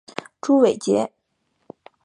[0.41, 1.13] 朱伟捷。